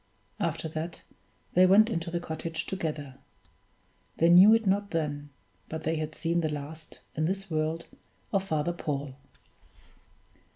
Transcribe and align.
After 0.39 0.67
that, 0.69 1.03
they 1.53 1.67
went 1.67 1.87
into 1.87 2.09
the 2.09 2.19
cottage 2.19 2.65
together. 2.65 3.19
They 4.17 4.29
knew 4.29 4.51
it 4.55 4.65
not 4.65 4.89
then, 4.89 5.29
but 5.69 5.83
they 5.83 5.97
had 5.97 6.15
seen 6.15 6.41
the 6.41 6.49
last, 6.49 7.01
in 7.15 7.25
this 7.25 7.51
world, 7.51 7.85
of 8.33 8.43
Father 8.43 8.73
Paul. 8.73 9.13